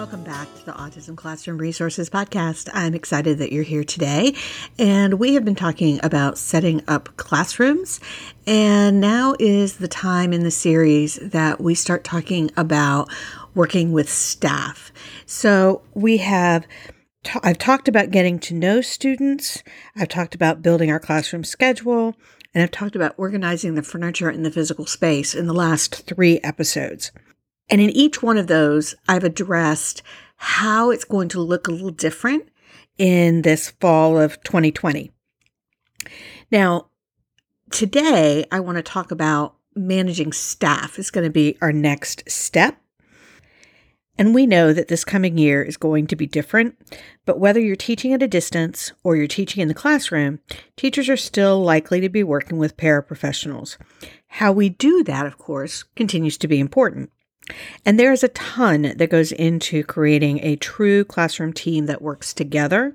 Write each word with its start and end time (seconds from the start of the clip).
Welcome 0.00 0.24
back 0.24 0.48
to 0.54 0.64
the 0.64 0.72
Autism 0.72 1.14
Classroom 1.14 1.58
Resources 1.58 2.08
Podcast. 2.08 2.70
I'm 2.72 2.94
excited 2.94 3.36
that 3.36 3.52
you're 3.52 3.62
here 3.62 3.84
today. 3.84 4.34
And 4.78 5.18
we 5.18 5.34
have 5.34 5.44
been 5.44 5.54
talking 5.54 6.00
about 6.02 6.38
setting 6.38 6.82
up 6.88 7.14
classrooms. 7.18 8.00
And 8.46 8.98
now 8.98 9.34
is 9.38 9.76
the 9.76 9.88
time 9.88 10.32
in 10.32 10.42
the 10.42 10.50
series 10.50 11.16
that 11.16 11.60
we 11.60 11.74
start 11.74 12.02
talking 12.02 12.50
about 12.56 13.10
working 13.54 13.92
with 13.92 14.08
staff. 14.08 14.90
So 15.26 15.82
we 15.92 16.16
have 16.16 16.66
I've 17.42 17.58
talked 17.58 17.86
about 17.86 18.10
getting 18.10 18.38
to 18.38 18.54
know 18.54 18.80
students. 18.80 19.62
I've 19.96 20.08
talked 20.08 20.34
about 20.34 20.62
building 20.62 20.90
our 20.90 20.98
classroom 20.98 21.44
schedule, 21.44 22.16
and 22.54 22.62
I've 22.62 22.70
talked 22.70 22.96
about 22.96 23.16
organizing 23.18 23.74
the 23.74 23.82
furniture 23.82 24.30
in 24.30 24.44
the 24.44 24.50
physical 24.50 24.86
space 24.86 25.34
in 25.34 25.46
the 25.46 25.52
last 25.52 26.06
three 26.06 26.40
episodes. 26.42 27.12
And 27.70 27.80
in 27.80 27.90
each 27.90 28.22
one 28.22 28.36
of 28.36 28.48
those, 28.48 28.94
I've 29.08 29.24
addressed 29.24 30.02
how 30.36 30.90
it's 30.90 31.04
going 31.04 31.28
to 31.30 31.40
look 31.40 31.68
a 31.68 31.70
little 31.70 31.90
different 31.90 32.48
in 32.98 33.42
this 33.42 33.70
fall 33.80 34.18
of 34.18 34.42
2020. 34.42 35.12
Now, 36.50 36.88
today 37.70 38.46
I 38.50 38.60
want 38.60 38.76
to 38.76 38.82
talk 38.82 39.10
about 39.10 39.54
managing 39.76 40.32
staff 40.32 40.98
is 40.98 41.10
going 41.10 41.24
to 41.24 41.30
be 41.30 41.56
our 41.62 41.72
next 41.72 42.28
step. 42.28 42.76
And 44.18 44.34
we 44.34 44.44
know 44.46 44.74
that 44.74 44.88
this 44.88 45.04
coming 45.04 45.38
year 45.38 45.62
is 45.62 45.78
going 45.78 46.06
to 46.08 46.16
be 46.16 46.26
different, 46.26 46.76
but 47.24 47.38
whether 47.38 47.58
you're 47.58 47.76
teaching 47.76 48.12
at 48.12 48.22
a 48.22 48.28
distance 48.28 48.92
or 49.02 49.16
you're 49.16 49.26
teaching 49.26 49.62
in 49.62 49.68
the 49.68 49.74
classroom, 49.74 50.40
teachers 50.76 51.08
are 51.08 51.16
still 51.16 51.62
likely 51.62 52.00
to 52.00 52.08
be 52.10 52.22
working 52.22 52.58
with 52.58 52.76
paraprofessionals. 52.76 53.78
How 54.26 54.52
we 54.52 54.68
do 54.68 55.02
that, 55.04 55.24
of 55.24 55.38
course, 55.38 55.84
continues 55.96 56.36
to 56.38 56.48
be 56.48 56.60
important. 56.60 57.10
And 57.84 57.98
there 57.98 58.12
is 58.12 58.22
a 58.22 58.28
ton 58.28 58.94
that 58.96 59.10
goes 59.10 59.32
into 59.32 59.82
creating 59.84 60.40
a 60.42 60.56
true 60.56 61.04
classroom 61.04 61.52
team 61.52 61.86
that 61.86 62.02
works 62.02 62.32
together 62.32 62.94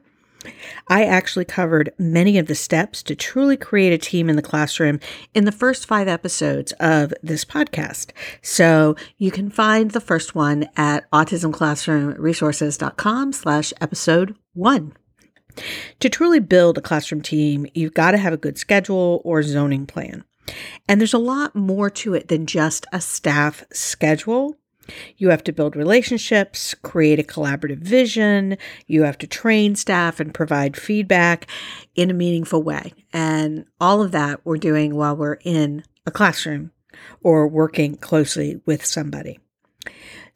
I 0.87 1.03
actually 1.03 1.43
covered 1.45 1.93
many 1.97 2.37
of 2.37 2.45
the 2.47 2.55
steps 2.55 3.01
to 3.03 3.15
truly 3.15 3.55
create 3.57 3.93
a 3.93 3.97
team 3.97 4.29
in 4.29 4.35
the 4.35 4.41
classroom 4.41 4.99
in 5.33 5.45
the 5.45 5.51
first 5.51 5.87
five 5.87 6.07
episodes 6.07 6.71
of 6.73 7.13
this 7.23 7.45
podcast. 7.45 8.11
So 8.41 8.95
you 9.17 9.31
can 9.31 9.49
find 9.49 9.91
the 9.91 10.01
first 10.01 10.35
one 10.35 10.67
at 10.75 11.09
autismclassroomresources.com 11.11 13.33
slash 13.33 13.73
episode 13.81 14.35
one. 14.53 14.93
To 16.01 16.09
truly 16.09 16.39
build 16.39 16.77
a 16.77 16.81
classroom 16.81 17.21
team, 17.21 17.65
you've 17.73 17.93
got 17.93 18.11
to 18.11 18.17
have 18.17 18.33
a 18.33 18.37
good 18.37 18.57
schedule 18.57 19.21
or 19.23 19.41
zoning 19.41 19.85
plan. 19.85 20.25
And 20.87 20.99
there's 20.99 21.13
a 21.13 21.19
lot 21.19 21.55
more 21.55 21.89
to 21.89 22.13
it 22.13 22.27
than 22.27 22.45
just 22.45 22.85
a 22.91 23.01
staff 23.01 23.63
schedule. 23.71 24.57
You 25.17 25.29
have 25.29 25.43
to 25.45 25.53
build 25.53 25.75
relationships, 25.75 26.75
create 26.75 27.19
a 27.19 27.23
collaborative 27.23 27.79
vision. 27.79 28.57
You 28.85 29.03
have 29.03 29.17
to 29.19 29.27
train 29.27 29.75
staff 29.75 30.19
and 30.19 30.33
provide 30.33 30.77
feedback 30.77 31.47
in 31.95 32.11
a 32.11 32.13
meaningful 32.13 32.61
way. 32.61 32.93
And 33.11 33.65
all 33.79 34.01
of 34.01 34.11
that 34.11 34.41
we're 34.45 34.57
doing 34.57 34.95
while 34.95 35.15
we're 35.15 35.39
in 35.43 35.83
a 36.05 36.11
classroom 36.11 36.71
or 37.21 37.47
working 37.47 37.95
closely 37.97 38.61
with 38.65 38.85
somebody. 38.85 39.39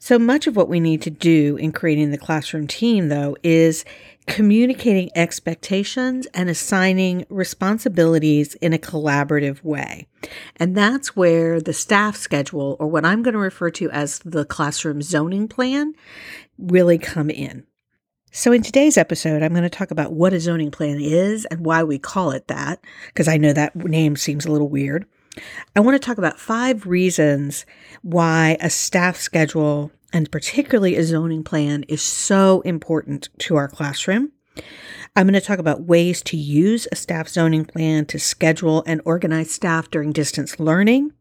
So 0.02 0.18
much 0.18 0.46
of 0.46 0.56
what 0.56 0.70
we 0.70 0.80
need 0.80 1.02
to 1.02 1.10
do 1.10 1.58
in 1.58 1.72
creating 1.72 2.10
the 2.10 2.16
classroom 2.16 2.66
team, 2.66 3.10
though, 3.10 3.36
is 3.42 3.84
communicating 4.26 5.10
expectations 5.14 6.26
and 6.32 6.48
assigning 6.48 7.26
responsibilities 7.28 8.54
in 8.56 8.72
a 8.72 8.78
collaborative 8.78 9.62
way. 9.62 10.06
And 10.56 10.74
that's 10.74 11.14
where 11.14 11.60
the 11.60 11.74
staff 11.74 12.16
schedule, 12.16 12.78
or 12.80 12.86
what 12.86 13.04
I'm 13.04 13.22
going 13.22 13.34
to 13.34 13.38
refer 13.38 13.70
to 13.72 13.90
as 13.90 14.20
the 14.20 14.46
classroom 14.46 15.02
zoning 15.02 15.48
plan, 15.48 15.92
really 16.56 16.96
come 16.96 17.28
in. 17.28 17.64
So, 18.32 18.52
in 18.52 18.62
today's 18.62 18.96
episode, 18.96 19.42
I'm 19.42 19.52
going 19.52 19.64
to 19.64 19.68
talk 19.68 19.90
about 19.90 20.14
what 20.14 20.32
a 20.32 20.40
zoning 20.40 20.70
plan 20.70 20.98
is 20.98 21.44
and 21.46 21.66
why 21.66 21.84
we 21.84 21.98
call 21.98 22.30
it 22.30 22.48
that, 22.48 22.82
because 23.08 23.28
I 23.28 23.36
know 23.36 23.52
that 23.52 23.76
name 23.76 24.16
seems 24.16 24.46
a 24.46 24.52
little 24.52 24.68
weird. 24.70 25.04
I 25.76 25.80
want 25.80 26.00
to 26.00 26.04
talk 26.04 26.18
about 26.18 26.40
five 26.40 26.86
reasons 26.86 27.64
why 28.02 28.56
a 28.60 28.70
staff 28.70 29.16
schedule 29.16 29.92
and 30.12 30.30
particularly 30.30 30.96
a 30.96 31.04
zoning 31.04 31.44
plan 31.44 31.84
is 31.84 32.02
so 32.02 32.60
important 32.62 33.28
to 33.38 33.56
our 33.56 33.68
classroom. 33.68 34.32
I'm 35.16 35.26
going 35.26 35.34
to 35.34 35.40
talk 35.40 35.58
about 35.58 35.82
ways 35.82 36.22
to 36.24 36.36
use 36.36 36.86
a 36.90 36.96
staff 36.96 37.28
zoning 37.28 37.64
plan 37.64 38.06
to 38.06 38.18
schedule 38.18 38.82
and 38.86 39.00
organize 39.04 39.50
staff 39.50 39.90
during 39.90 40.12
distance 40.12 40.58
learning. 40.58 41.12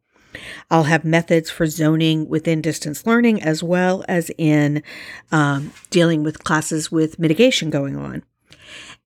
I'll 0.69 0.83
have 0.83 1.03
methods 1.05 1.49
for 1.49 1.65
zoning 1.65 2.27
within 2.27 2.61
distance 2.61 3.05
learning 3.05 3.41
as 3.41 3.63
well 3.63 4.03
as 4.07 4.29
in 4.37 4.83
um, 5.31 5.73
dealing 5.89 6.23
with 6.23 6.43
classes 6.43 6.91
with 6.91 7.19
mitigation 7.19 7.69
going 7.69 7.95
on. 7.95 8.23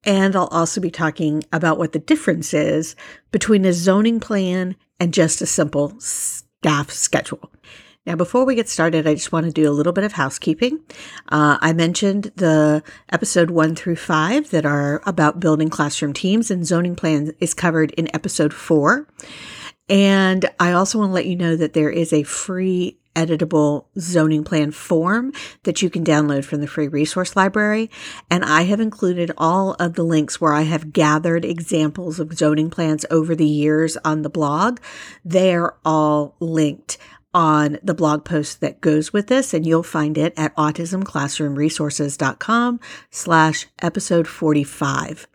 And 0.03 0.35
I'll 0.35 0.47
also 0.47 0.81
be 0.81 0.91
talking 0.91 1.43
about 1.53 1.77
what 1.77 1.93
the 1.93 1.99
difference 1.99 2.53
is 2.53 2.95
between 3.31 3.63
a 3.63 3.71
zoning 3.71 4.19
plan 4.19 4.75
and 4.99 5.13
just 5.13 5.41
a 5.41 5.45
simple 5.45 5.93
staff 5.99 6.91
schedule. 6.91 7.51
Now, 8.05 8.15
before 8.17 8.45
we 8.45 8.55
get 8.55 8.67
started, 8.67 9.07
I 9.07 9.13
just 9.13 9.31
want 9.31 9.45
to 9.45 9.51
do 9.51 9.69
a 9.69 9.71
little 9.71 9.93
bit 9.93 10.03
of 10.03 10.11
housekeeping. 10.11 10.81
Uh, 11.29 11.57
I 11.61 11.71
mentioned 11.71 12.33
the 12.35 12.83
episode 13.09 13.49
one 13.49 13.75
through 13.75 13.95
five 13.95 14.49
that 14.49 14.65
are 14.65 15.01
about 15.05 15.39
building 15.39 15.69
classroom 15.69 16.11
teams, 16.11 16.51
and 16.51 16.67
zoning 16.67 16.97
plans 16.97 17.31
is 17.39 17.53
covered 17.53 17.91
in 17.91 18.13
episode 18.13 18.53
four. 18.53 19.07
And 19.89 20.49
I 20.59 20.71
also 20.71 20.99
want 20.99 21.09
to 21.09 21.13
let 21.13 21.25
you 21.25 21.35
know 21.35 21.55
that 21.55 21.73
there 21.73 21.89
is 21.89 22.13
a 22.13 22.23
free 22.23 22.99
editable 23.15 23.85
zoning 23.99 24.43
plan 24.43 24.71
form 24.71 25.31
that 25.63 25.81
you 25.81 25.89
can 25.89 26.03
download 26.03 26.45
from 26.45 26.61
the 26.61 26.67
free 26.67 26.87
resource 26.87 27.35
library. 27.35 27.89
And 28.29 28.45
I 28.45 28.63
have 28.63 28.79
included 28.79 29.31
all 29.37 29.73
of 29.73 29.93
the 29.93 30.03
links 30.03 30.41
where 30.41 30.53
I 30.53 30.63
have 30.63 30.93
gathered 30.93 31.45
examples 31.45 32.19
of 32.19 32.33
zoning 32.33 32.69
plans 32.69 33.05
over 33.11 33.35
the 33.35 33.45
years 33.45 33.97
on 33.97 34.23
the 34.23 34.29
blog. 34.29 34.79
They're 35.23 35.75
all 35.85 36.35
linked 36.39 36.97
on 37.33 37.79
the 37.81 37.95
blog 37.95 38.25
post 38.25 38.59
that 38.61 38.81
goes 38.81 39.11
with 39.11 39.25
this, 39.27 39.55
and 39.55 39.65
you'll 39.65 39.81
find 39.83 40.17
it 40.17 40.33
at 40.37 40.55
autismclassroomresources.com 40.55 42.79
slash 43.09 43.67
episode 43.81 44.27
45. 44.27 45.27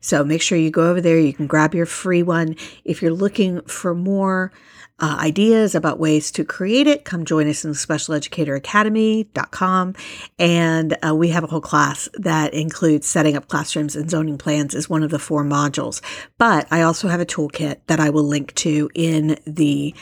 So 0.00 0.24
make 0.24 0.42
sure 0.42 0.58
you 0.58 0.70
go 0.70 0.90
over 0.90 1.00
there. 1.00 1.18
You 1.18 1.32
can 1.32 1.46
grab 1.46 1.74
your 1.74 1.86
free 1.86 2.22
one. 2.22 2.56
If 2.84 3.02
you're 3.02 3.12
looking 3.12 3.62
for 3.62 3.94
more 3.94 4.52
uh, 5.00 5.18
ideas 5.20 5.74
about 5.74 5.98
ways 5.98 6.30
to 6.30 6.44
create 6.44 6.86
it, 6.86 7.04
come 7.04 7.24
join 7.24 7.48
us 7.48 7.64
in 7.64 7.72
specialeducatoracademy.com. 7.72 9.94
And 10.38 10.96
uh, 11.06 11.14
we 11.14 11.28
have 11.30 11.44
a 11.44 11.48
whole 11.48 11.60
class 11.60 12.08
that 12.14 12.54
includes 12.54 13.06
setting 13.08 13.36
up 13.36 13.48
classrooms 13.48 13.96
and 13.96 14.08
zoning 14.08 14.38
plans 14.38 14.74
as 14.74 14.88
one 14.88 15.02
of 15.02 15.10
the 15.10 15.18
four 15.18 15.44
modules. 15.44 16.00
But 16.38 16.66
I 16.70 16.80
also 16.82 17.08
have 17.08 17.20
a 17.20 17.26
toolkit 17.26 17.80
that 17.86 18.00
I 18.00 18.10
will 18.10 18.24
link 18.24 18.54
to 18.56 18.90
in 18.94 19.38
the 19.46 19.94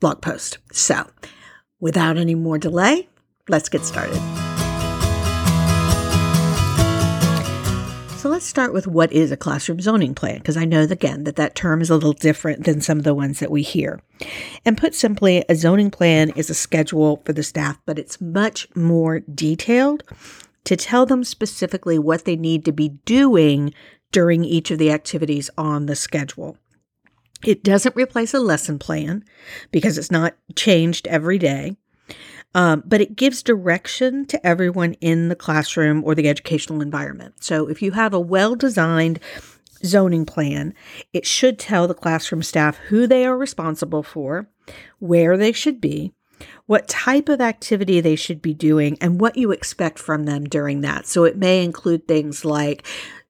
blog 0.00 0.22
post. 0.22 0.58
So, 0.72 1.06
without 1.78 2.16
any 2.16 2.34
more 2.34 2.58
delay, 2.58 3.08
let's 3.48 3.68
get 3.68 3.84
started. 3.84 4.49
So 8.20 8.28
let's 8.28 8.44
start 8.44 8.74
with 8.74 8.86
what 8.86 9.10
is 9.12 9.32
a 9.32 9.36
classroom 9.38 9.80
zoning 9.80 10.14
plan, 10.14 10.36
because 10.36 10.58
I 10.58 10.66
know 10.66 10.82
again 10.82 11.24
that 11.24 11.36
that 11.36 11.54
term 11.54 11.80
is 11.80 11.88
a 11.88 11.94
little 11.94 12.12
different 12.12 12.64
than 12.64 12.82
some 12.82 12.98
of 12.98 13.04
the 13.04 13.14
ones 13.14 13.40
that 13.40 13.50
we 13.50 13.62
hear. 13.62 13.98
And 14.66 14.76
put 14.76 14.94
simply, 14.94 15.42
a 15.48 15.54
zoning 15.54 15.90
plan 15.90 16.28
is 16.36 16.50
a 16.50 16.54
schedule 16.54 17.22
for 17.24 17.32
the 17.32 17.42
staff, 17.42 17.78
but 17.86 17.98
it's 17.98 18.20
much 18.20 18.68
more 18.76 19.20
detailed 19.20 20.04
to 20.64 20.76
tell 20.76 21.06
them 21.06 21.24
specifically 21.24 21.98
what 21.98 22.26
they 22.26 22.36
need 22.36 22.66
to 22.66 22.72
be 22.72 22.90
doing 23.06 23.72
during 24.12 24.44
each 24.44 24.70
of 24.70 24.76
the 24.76 24.92
activities 24.92 25.48
on 25.56 25.86
the 25.86 25.96
schedule. 25.96 26.58
It 27.42 27.64
doesn't 27.64 27.96
replace 27.96 28.34
a 28.34 28.40
lesson 28.40 28.78
plan 28.78 29.24
because 29.70 29.96
it's 29.96 30.10
not 30.10 30.36
changed 30.54 31.06
every 31.06 31.38
day, 31.38 31.78
um, 32.54 32.82
but 32.86 33.00
it 33.00 33.16
gives 33.16 33.42
direction 33.42 34.26
to 34.26 34.46
everyone 34.46 34.94
in 34.94 35.28
the 35.28 35.36
classroom 35.36 36.02
or 36.04 36.14
the 36.14 36.28
educational 36.28 36.80
environment. 36.80 37.42
So 37.42 37.68
if 37.68 37.80
you 37.82 37.92
have 37.92 38.12
a 38.12 38.20
well 38.20 38.54
designed 38.54 39.20
zoning 39.84 40.26
plan, 40.26 40.74
it 41.12 41.26
should 41.26 41.58
tell 41.58 41.86
the 41.86 41.94
classroom 41.94 42.42
staff 42.42 42.76
who 42.88 43.06
they 43.06 43.24
are 43.24 43.36
responsible 43.36 44.02
for, 44.02 44.48
where 44.98 45.36
they 45.36 45.52
should 45.52 45.80
be, 45.80 46.12
what 46.66 46.88
type 46.88 47.28
of 47.28 47.40
activity 47.40 48.00
they 48.00 48.16
should 48.16 48.42
be 48.42 48.54
doing, 48.54 48.98
and 49.00 49.20
what 49.20 49.36
you 49.36 49.52
expect 49.52 49.98
from 49.98 50.24
them 50.24 50.44
during 50.44 50.80
that. 50.80 51.06
So 51.06 51.24
it 51.24 51.36
may 51.36 51.64
include 51.64 52.06
things 52.06 52.44
like 52.44 52.86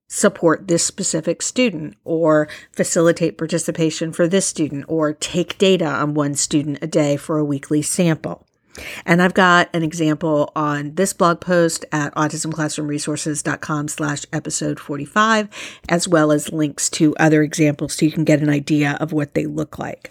support 0.08 0.67
this 0.67 0.84
specific 0.84 1.40
student 1.40 1.96
or 2.05 2.49
facilitate 2.72 3.38
participation 3.38 4.12
for 4.12 4.26
this 4.26 4.44
student 4.44 4.84
or 4.88 5.12
take 5.12 5.56
data 5.56 5.87
on 5.87 6.14
one 6.14 6.34
student 6.34 6.78
a 6.82 6.87
day 6.87 7.17
for 7.17 7.38
a 7.38 7.44
weekly 7.44 7.81
sample. 7.81 8.44
And 9.05 9.20
I've 9.20 9.34
got 9.34 9.69
an 9.75 9.82
example 9.82 10.52
on 10.55 10.94
this 10.94 11.12
blog 11.12 11.40
post 11.40 11.84
at 11.93 12.14
autismclassroomresources.com 12.14 13.88
slash 13.88 14.25
episode 14.32 14.78
45, 14.78 15.49
as 15.88 16.06
well 16.06 16.32
as 16.32 16.52
links 16.52 16.88
to 16.90 17.14
other 17.17 17.43
examples 17.43 17.94
so 17.94 18.05
you 18.05 18.12
can 18.12 18.25
get 18.25 18.40
an 18.40 18.49
idea 18.49 18.96
of 19.00 19.12
what 19.12 19.34
they 19.34 19.46
look 19.46 19.78
like. 19.78 20.11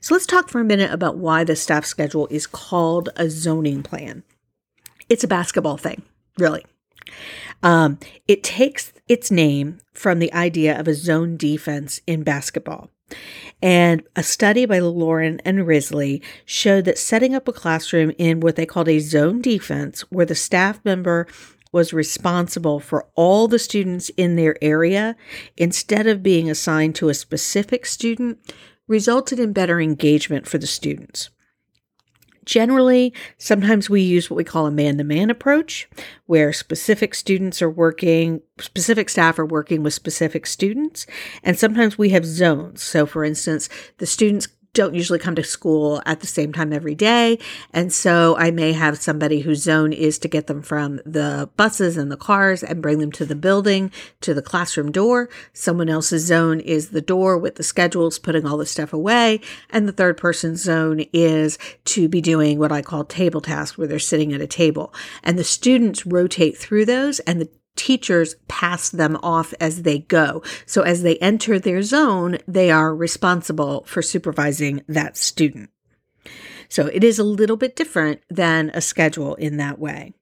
So 0.00 0.14
let's 0.14 0.26
talk 0.26 0.48
for 0.48 0.60
a 0.60 0.64
minute 0.64 0.90
about 0.90 1.16
why 1.16 1.44
the 1.44 1.54
staff 1.54 1.84
schedule 1.84 2.26
is 2.28 2.46
called 2.46 3.08
a 3.16 3.30
zoning 3.30 3.82
plan. 3.82 4.24
It's 5.08 5.24
a 5.24 5.28
basketball 5.28 5.76
thing, 5.76 6.02
really. 6.38 6.64
Um, 7.62 7.98
it 8.26 8.42
takes 8.42 8.92
its 9.08 9.30
name 9.30 9.78
from 9.92 10.18
the 10.18 10.32
idea 10.32 10.78
of 10.78 10.88
a 10.88 10.94
zone 10.94 11.36
defense 11.36 12.00
in 12.06 12.22
basketball. 12.24 12.90
And 13.62 14.02
a 14.16 14.22
study 14.22 14.66
by 14.66 14.80
Lauren 14.80 15.40
and 15.44 15.66
Risley 15.66 16.20
showed 16.44 16.84
that 16.86 16.98
setting 16.98 17.34
up 17.34 17.46
a 17.46 17.52
classroom 17.52 18.12
in 18.18 18.40
what 18.40 18.56
they 18.56 18.66
called 18.66 18.88
a 18.88 18.98
zone 18.98 19.40
defense, 19.40 20.00
where 20.10 20.26
the 20.26 20.34
staff 20.34 20.84
member 20.84 21.28
was 21.70 21.92
responsible 21.92 22.80
for 22.80 23.06
all 23.14 23.48
the 23.48 23.58
students 23.58 24.10
in 24.10 24.36
their 24.36 24.56
area 24.62 25.16
instead 25.56 26.06
of 26.06 26.22
being 26.22 26.50
assigned 26.50 26.94
to 26.96 27.08
a 27.08 27.14
specific 27.14 27.86
student, 27.86 28.38
resulted 28.88 29.38
in 29.38 29.52
better 29.52 29.80
engagement 29.80 30.46
for 30.46 30.58
the 30.58 30.66
students. 30.66 31.30
Generally, 32.44 33.12
sometimes 33.38 33.88
we 33.88 34.00
use 34.00 34.28
what 34.28 34.36
we 34.36 34.44
call 34.44 34.66
a 34.66 34.70
man 34.70 34.98
to 34.98 35.04
man 35.04 35.30
approach, 35.30 35.88
where 36.26 36.52
specific 36.52 37.14
students 37.14 37.62
are 37.62 37.70
working, 37.70 38.40
specific 38.60 39.08
staff 39.08 39.38
are 39.38 39.46
working 39.46 39.82
with 39.82 39.94
specific 39.94 40.46
students. 40.46 41.06
And 41.42 41.58
sometimes 41.58 41.96
we 41.96 42.10
have 42.10 42.24
zones. 42.24 42.82
So, 42.82 43.06
for 43.06 43.24
instance, 43.24 43.68
the 43.98 44.06
students 44.06 44.48
don't 44.74 44.94
usually 44.94 45.18
come 45.18 45.34
to 45.34 45.44
school 45.44 46.02
at 46.06 46.20
the 46.20 46.26
same 46.26 46.52
time 46.52 46.72
every 46.72 46.94
day. 46.94 47.38
And 47.72 47.92
so 47.92 48.36
I 48.38 48.50
may 48.50 48.72
have 48.72 48.98
somebody 48.98 49.40
whose 49.40 49.62
zone 49.62 49.92
is 49.92 50.18
to 50.20 50.28
get 50.28 50.46
them 50.46 50.62
from 50.62 51.00
the 51.04 51.50
buses 51.56 51.96
and 51.96 52.10
the 52.10 52.16
cars 52.16 52.62
and 52.62 52.80
bring 52.80 52.98
them 52.98 53.12
to 53.12 53.26
the 53.26 53.34
building, 53.34 53.90
to 54.22 54.32
the 54.32 54.42
classroom 54.42 54.90
door. 54.90 55.28
Someone 55.52 55.90
else's 55.90 56.24
zone 56.24 56.60
is 56.60 56.90
the 56.90 57.02
door 57.02 57.36
with 57.36 57.56
the 57.56 57.62
schedules, 57.62 58.18
putting 58.18 58.46
all 58.46 58.56
the 58.56 58.66
stuff 58.66 58.92
away. 58.92 59.40
And 59.70 59.86
the 59.86 59.92
third 59.92 60.16
person's 60.16 60.62
zone 60.62 61.04
is 61.12 61.58
to 61.86 62.08
be 62.08 62.22
doing 62.22 62.58
what 62.58 62.72
I 62.72 62.80
call 62.80 63.04
table 63.04 63.42
tasks, 63.42 63.76
where 63.76 63.86
they're 63.86 63.98
sitting 63.98 64.32
at 64.32 64.40
a 64.40 64.46
table. 64.46 64.94
And 65.22 65.38
the 65.38 65.44
students 65.44 66.06
rotate 66.06 66.56
through 66.56 66.86
those 66.86 67.20
and 67.20 67.40
the 67.40 67.50
teachers 67.76 68.36
pass 68.48 68.90
them 68.90 69.16
off 69.22 69.54
as 69.60 69.82
they 69.82 70.00
go. 70.00 70.42
So 70.66 70.82
as 70.82 71.02
they 71.02 71.16
enter 71.18 71.58
their 71.58 71.82
zone, 71.82 72.38
they 72.46 72.70
are 72.70 72.94
responsible 72.94 73.84
for 73.84 74.02
supervising 74.02 74.82
that 74.88 75.16
student. 75.16 75.70
So 76.68 76.86
it 76.86 77.04
is 77.04 77.18
a 77.18 77.24
little 77.24 77.56
bit 77.56 77.76
different 77.76 78.20
than 78.30 78.70
a 78.72 78.80
schedule 78.80 79.34
in 79.34 79.58
that 79.58 79.78
way. 79.78 80.14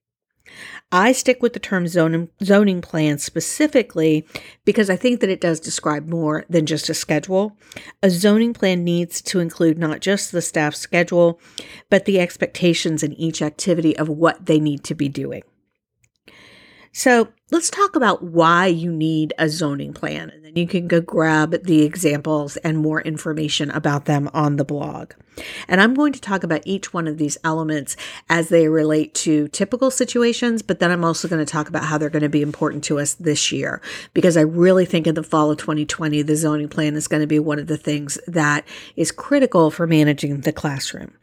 I 0.91 1.13
stick 1.13 1.41
with 1.41 1.53
the 1.53 1.59
term 1.59 1.87
zoning, 1.87 2.29
zoning 2.43 2.81
plan 2.81 3.17
specifically 3.19 4.27
because 4.65 4.89
I 4.89 4.97
think 4.97 5.21
that 5.21 5.29
it 5.29 5.39
does 5.39 5.61
describe 5.61 6.09
more 6.09 6.43
than 6.49 6.65
just 6.65 6.89
a 6.89 6.93
schedule. 6.93 7.57
A 8.03 8.09
zoning 8.09 8.53
plan 8.53 8.83
needs 8.83 9.21
to 9.21 9.39
include 9.39 9.77
not 9.77 10.01
just 10.01 10.31
the 10.31 10.41
staff 10.41 10.75
schedule, 10.75 11.39
but 11.89 12.03
the 12.03 12.19
expectations 12.19 13.03
in 13.03 13.13
each 13.13 13.41
activity 13.41 13.95
of 13.95 14.09
what 14.09 14.45
they 14.45 14.59
need 14.59 14.83
to 14.83 14.95
be 14.95 15.07
doing. 15.07 15.43
So 16.93 17.29
let's 17.51 17.69
talk 17.69 17.95
about 17.95 18.21
why 18.21 18.67
you 18.67 18.91
need 18.91 19.33
a 19.39 19.47
zoning 19.47 19.93
plan. 19.93 20.29
And 20.29 20.43
then 20.43 20.57
you 20.57 20.67
can 20.67 20.87
go 20.87 20.99
grab 20.99 21.63
the 21.63 21.83
examples 21.83 22.57
and 22.57 22.77
more 22.77 23.01
information 23.01 23.71
about 23.71 24.05
them 24.05 24.29
on 24.33 24.57
the 24.57 24.65
blog. 24.65 25.13
And 25.69 25.79
I'm 25.79 25.93
going 25.93 26.11
to 26.11 26.19
talk 26.19 26.43
about 26.43 26.63
each 26.65 26.93
one 26.93 27.07
of 27.07 27.17
these 27.17 27.37
elements 27.45 27.95
as 28.29 28.49
they 28.49 28.67
relate 28.67 29.13
to 29.15 29.47
typical 29.49 29.89
situations, 29.89 30.61
but 30.61 30.79
then 30.79 30.91
I'm 30.91 31.05
also 31.05 31.29
going 31.29 31.43
to 31.43 31.49
talk 31.49 31.69
about 31.69 31.85
how 31.85 31.97
they're 31.97 32.09
going 32.09 32.23
to 32.23 32.29
be 32.29 32.41
important 32.41 32.83
to 32.85 32.99
us 32.99 33.13
this 33.13 33.53
year. 33.53 33.81
Because 34.13 34.35
I 34.35 34.41
really 34.41 34.85
think 34.85 35.07
in 35.07 35.15
the 35.15 35.23
fall 35.23 35.49
of 35.49 35.57
2020, 35.57 36.21
the 36.23 36.35
zoning 36.35 36.67
plan 36.67 36.95
is 36.97 37.07
going 37.07 37.21
to 37.21 37.27
be 37.27 37.39
one 37.39 37.59
of 37.59 37.67
the 37.67 37.77
things 37.77 38.19
that 38.27 38.67
is 38.97 39.13
critical 39.13 39.71
for 39.71 39.87
managing 39.87 40.41
the 40.41 40.51
classroom. 40.51 41.13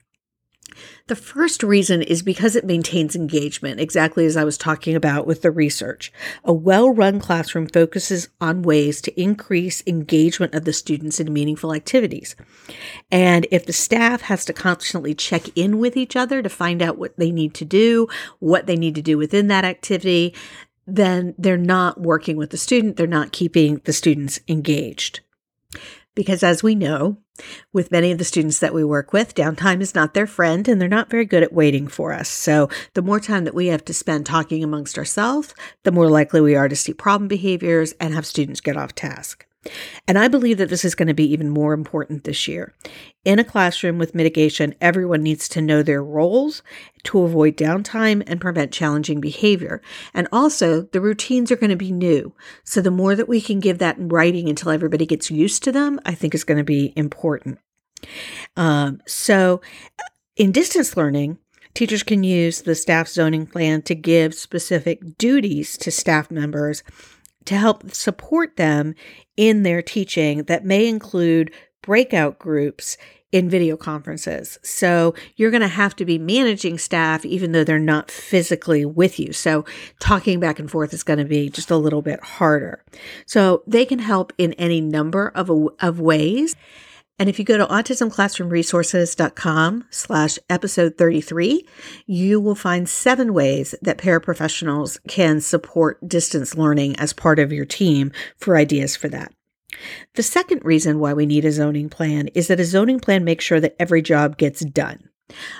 The 1.06 1.16
first 1.16 1.62
reason 1.62 2.02
is 2.02 2.22
because 2.22 2.54
it 2.54 2.64
maintains 2.64 3.16
engagement, 3.16 3.80
exactly 3.80 4.26
as 4.26 4.36
I 4.36 4.44
was 4.44 4.58
talking 4.58 4.94
about 4.94 5.26
with 5.26 5.42
the 5.42 5.50
research. 5.50 6.12
A 6.44 6.52
well 6.52 6.90
run 6.90 7.18
classroom 7.18 7.66
focuses 7.66 8.28
on 8.40 8.62
ways 8.62 9.00
to 9.02 9.20
increase 9.20 9.82
engagement 9.86 10.54
of 10.54 10.64
the 10.64 10.72
students 10.72 11.18
in 11.20 11.32
meaningful 11.32 11.74
activities. 11.74 12.36
And 13.10 13.46
if 13.50 13.66
the 13.66 13.72
staff 13.72 14.22
has 14.22 14.44
to 14.46 14.52
constantly 14.52 15.14
check 15.14 15.56
in 15.56 15.78
with 15.78 15.96
each 15.96 16.16
other 16.16 16.42
to 16.42 16.48
find 16.48 16.82
out 16.82 16.98
what 16.98 17.16
they 17.16 17.30
need 17.30 17.54
to 17.54 17.64
do, 17.64 18.08
what 18.38 18.66
they 18.66 18.76
need 18.76 18.94
to 18.96 19.02
do 19.02 19.16
within 19.16 19.48
that 19.48 19.64
activity, 19.64 20.34
then 20.86 21.34
they're 21.38 21.56
not 21.56 22.00
working 22.00 22.36
with 22.36 22.50
the 22.50 22.56
student, 22.56 22.96
they're 22.96 23.06
not 23.06 23.32
keeping 23.32 23.80
the 23.84 23.92
students 23.92 24.40
engaged. 24.48 25.20
Because 26.14 26.42
as 26.42 26.62
we 26.62 26.74
know, 26.74 27.18
with 27.72 27.90
many 27.90 28.12
of 28.12 28.18
the 28.18 28.24
students 28.24 28.60
that 28.60 28.74
we 28.74 28.84
work 28.84 29.12
with, 29.12 29.34
downtime 29.34 29.80
is 29.80 29.94
not 29.94 30.14
their 30.14 30.26
friend 30.26 30.68
and 30.68 30.80
they're 30.80 30.88
not 30.88 31.10
very 31.10 31.24
good 31.24 31.42
at 31.42 31.52
waiting 31.52 31.88
for 31.88 32.12
us. 32.12 32.28
So, 32.28 32.68
the 32.94 33.02
more 33.02 33.20
time 33.20 33.44
that 33.44 33.54
we 33.54 33.68
have 33.68 33.84
to 33.86 33.94
spend 33.94 34.26
talking 34.26 34.62
amongst 34.62 34.98
ourselves, 34.98 35.54
the 35.84 35.92
more 35.92 36.08
likely 36.08 36.40
we 36.40 36.54
are 36.54 36.68
to 36.68 36.76
see 36.76 36.92
problem 36.92 37.28
behaviors 37.28 37.92
and 38.00 38.14
have 38.14 38.26
students 38.26 38.60
get 38.60 38.76
off 38.76 38.94
task. 38.94 39.47
And 40.06 40.18
I 40.18 40.28
believe 40.28 40.58
that 40.58 40.68
this 40.68 40.84
is 40.84 40.94
going 40.94 41.08
to 41.08 41.14
be 41.14 41.30
even 41.30 41.50
more 41.50 41.72
important 41.72 42.24
this 42.24 42.46
year. 42.46 42.74
In 43.24 43.38
a 43.38 43.44
classroom 43.44 43.98
with 43.98 44.14
mitigation, 44.14 44.74
everyone 44.80 45.22
needs 45.22 45.48
to 45.50 45.60
know 45.60 45.82
their 45.82 46.02
roles 46.02 46.62
to 47.04 47.22
avoid 47.22 47.56
downtime 47.56 48.22
and 48.26 48.40
prevent 48.40 48.72
challenging 48.72 49.20
behavior. 49.20 49.82
And 50.14 50.28
also, 50.32 50.82
the 50.82 51.00
routines 51.00 51.50
are 51.50 51.56
going 51.56 51.70
to 51.70 51.76
be 51.76 51.92
new. 51.92 52.34
So, 52.64 52.80
the 52.80 52.90
more 52.90 53.16
that 53.16 53.28
we 53.28 53.40
can 53.40 53.60
give 53.60 53.78
that 53.78 53.98
in 53.98 54.08
writing 54.08 54.48
until 54.48 54.70
everybody 54.70 55.06
gets 55.06 55.30
used 55.30 55.64
to 55.64 55.72
them, 55.72 56.00
I 56.06 56.14
think 56.14 56.34
is 56.34 56.44
going 56.44 56.58
to 56.58 56.64
be 56.64 56.92
important. 56.96 57.58
Um, 58.56 59.02
so, 59.06 59.60
in 60.36 60.52
distance 60.52 60.96
learning, 60.96 61.38
teachers 61.74 62.02
can 62.02 62.22
use 62.22 62.62
the 62.62 62.74
staff 62.74 63.08
zoning 63.08 63.46
plan 63.46 63.82
to 63.82 63.94
give 63.94 64.34
specific 64.34 65.18
duties 65.18 65.76
to 65.78 65.90
staff 65.90 66.30
members 66.30 66.82
to 67.44 67.56
help 67.56 67.90
support 67.92 68.56
them 68.56 68.94
in 69.36 69.62
their 69.62 69.82
teaching 69.82 70.44
that 70.44 70.64
may 70.64 70.86
include 70.86 71.52
breakout 71.82 72.38
groups 72.38 72.96
in 73.30 73.50
video 73.50 73.76
conferences. 73.76 74.58
So 74.62 75.14
you're 75.36 75.50
going 75.50 75.60
to 75.60 75.68
have 75.68 75.94
to 75.96 76.04
be 76.04 76.18
managing 76.18 76.78
staff 76.78 77.26
even 77.26 77.52
though 77.52 77.64
they're 77.64 77.78
not 77.78 78.10
physically 78.10 78.84
with 78.86 79.18
you. 79.18 79.32
So 79.32 79.66
talking 80.00 80.40
back 80.40 80.58
and 80.58 80.70
forth 80.70 80.94
is 80.94 81.02
going 81.02 81.18
to 81.18 81.26
be 81.26 81.50
just 81.50 81.70
a 81.70 81.76
little 81.76 82.00
bit 82.00 82.20
harder. 82.20 82.82
So 83.26 83.62
they 83.66 83.84
can 83.84 83.98
help 83.98 84.32
in 84.38 84.54
any 84.54 84.80
number 84.80 85.28
of, 85.34 85.50
of 85.80 86.00
ways. 86.00 86.56
And 87.18 87.28
if 87.28 87.38
you 87.38 87.44
go 87.44 87.58
to 87.58 87.66
autismclassroomresources.com 87.66 89.84
slash 89.90 90.38
episode 90.48 90.96
33, 90.96 91.68
you 92.06 92.40
will 92.40 92.54
find 92.54 92.88
seven 92.88 93.34
ways 93.34 93.74
that 93.82 93.98
paraprofessionals 93.98 94.96
can 95.08 95.40
support 95.40 96.08
distance 96.08 96.56
learning 96.56 96.94
as 96.96 97.12
part 97.12 97.40
of 97.40 97.52
your 97.52 97.64
team 97.64 98.12
for 98.36 98.56
ideas 98.56 98.94
for 98.94 99.08
that. 99.08 99.32
The 100.14 100.22
second 100.22 100.64
reason 100.64 101.00
why 101.00 101.12
we 101.12 101.26
need 101.26 101.44
a 101.44 101.52
zoning 101.52 101.90
plan 101.90 102.28
is 102.28 102.48
that 102.48 102.60
a 102.60 102.64
zoning 102.64 103.00
plan 103.00 103.24
makes 103.24 103.44
sure 103.44 103.60
that 103.60 103.76
every 103.78 104.00
job 104.00 104.38
gets 104.38 104.60
done. 104.60 105.10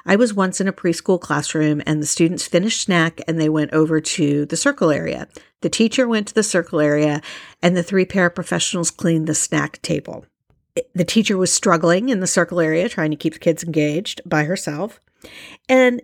I 0.06 0.16
was 0.16 0.32
once 0.32 0.62
in 0.62 0.68
a 0.68 0.72
preschool 0.72 1.20
classroom 1.20 1.82
and 1.84 2.00
the 2.00 2.06
students 2.06 2.46
finished 2.46 2.80
snack 2.80 3.20
and 3.28 3.38
they 3.38 3.50
went 3.50 3.74
over 3.74 4.00
to 4.00 4.46
the 4.46 4.56
circle 4.56 4.90
area. 4.90 5.28
The 5.60 5.68
teacher 5.68 6.08
went 6.08 6.28
to 6.28 6.34
the 6.34 6.42
circle 6.42 6.80
area 6.80 7.20
and 7.60 7.76
the 7.76 7.82
three 7.82 8.06
paraprofessionals 8.06 8.96
cleaned 8.96 9.26
the 9.26 9.34
snack 9.34 9.82
table 9.82 10.24
the 10.94 11.04
teacher 11.04 11.36
was 11.36 11.52
struggling 11.52 12.08
in 12.08 12.20
the 12.20 12.26
circle 12.26 12.60
area 12.60 12.88
trying 12.88 13.10
to 13.10 13.16
keep 13.16 13.34
the 13.34 13.38
kids 13.38 13.62
engaged 13.62 14.20
by 14.26 14.44
herself. 14.44 15.00
And 15.68 16.02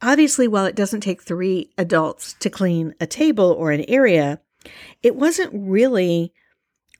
obviously, 0.00 0.48
while 0.48 0.66
it 0.66 0.76
doesn't 0.76 1.00
take 1.00 1.22
three 1.22 1.70
adults 1.78 2.34
to 2.40 2.50
clean 2.50 2.94
a 3.00 3.06
table 3.06 3.50
or 3.50 3.72
an 3.72 3.84
area, 3.88 4.40
it 5.02 5.16
wasn't 5.16 5.50
really 5.52 6.32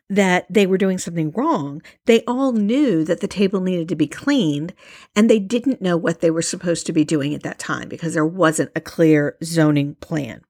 that 0.09 0.47
they 0.51 0.67
were 0.67 0.77
doing 0.77 0.99
something 0.99 1.31
wrong. 1.31 1.81
They 2.05 2.23
all 2.27 2.53
knew 2.53 3.03
that 3.05 3.21
the 3.21 3.29
table 3.29 3.61
needed 3.61 3.89
to 3.89 3.97
be 3.97 4.07
cleaned 4.07 4.75
and 5.17 5.31
they 5.31 5.39
didn't 5.39 5.81
know 5.81 5.97
what 5.97 6.21
they 6.21 6.31
were 6.31 6.43
supposed 6.43 6.85
to 6.87 6.93
be 6.93 7.05
doing 7.05 7.35
at 7.35 7.43
that 7.45 7.59
time 7.59 7.89
because 7.89 8.13
there 8.13 8.27
wasn't 8.27 8.73
a 8.77 8.81
clear 8.81 9.39
zoning 9.43 9.95
plan. 9.97 10.43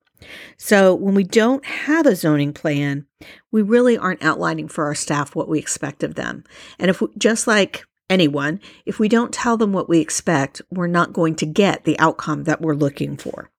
So 0.57 0.95
when 0.95 1.14
we 1.14 1.25
don't 1.25 1.64
have 1.64 2.07
a 2.07 2.17
zoning 2.17 2.52
plan, 2.52 3.07
we 3.50 3.62
really 3.62 3.97
aren't 3.97 4.23
outlining 4.23 4.69
for 4.69 4.85
our 4.85 4.95
staff 4.95 5.35
what 5.35 5.49
we 5.49 5.59
expect 5.59 6.02
of 6.02 6.14
them. 6.14 6.45
And 6.79 6.91
if 6.91 7.00
we, 7.00 7.09
just 7.19 7.47
like 7.47 7.85
anyone, 8.09 8.61
if 8.87 8.99
we 8.99 9.09
don't 9.09 9.33
tell 9.33 9.57
them 9.57 9.73
what 9.73 9.88
we 9.88 9.99
expect, 9.99 10.62
we're 10.71 10.87
not 10.87 11.12
going 11.12 11.35
to 11.37 11.47
get 11.47 11.85
the 11.85 11.99
outcome 11.99 12.45
that 12.45 12.61
we're 12.61 12.75
looking 12.75 13.17
for. 13.17 13.50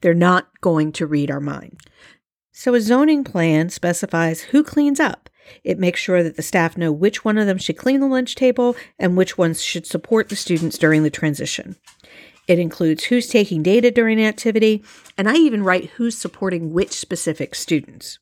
They're 0.00 0.14
not 0.14 0.48
going 0.60 0.92
to 0.92 1.06
read 1.06 1.30
our 1.30 1.40
mind. 1.40 1.78
So 2.52 2.74
a 2.74 2.80
zoning 2.80 3.24
plan 3.24 3.68
specifies 3.70 4.42
who 4.42 4.62
cleans 4.62 5.00
up. 5.00 5.28
It 5.64 5.78
makes 5.78 6.00
sure 6.00 6.22
that 6.22 6.36
the 6.36 6.42
staff 6.42 6.76
know 6.76 6.92
which 6.92 7.24
one 7.24 7.36
of 7.36 7.46
them 7.46 7.58
should 7.58 7.76
clean 7.76 8.00
the 8.00 8.06
lunch 8.06 8.34
table 8.34 8.76
and 8.98 9.16
which 9.16 9.36
ones 9.36 9.62
should 9.62 9.86
support 9.86 10.28
the 10.28 10.36
students 10.36 10.78
during 10.78 11.02
the 11.02 11.10
transition. 11.10 11.76
It 12.46 12.58
includes 12.58 13.04
who's 13.04 13.26
taking 13.26 13.62
data 13.62 13.90
during 13.90 14.22
activity, 14.22 14.84
and 15.16 15.28
I 15.28 15.34
even 15.36 15.62
write 15.62 15.90
who's 15.90 16.16
supporting 16.16 16.72
which 16.72 16.92
specific 16.92 17.54
students. 17.54 18.18